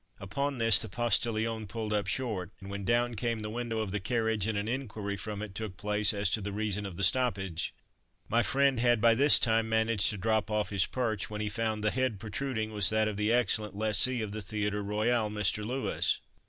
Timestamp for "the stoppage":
6.97-7.71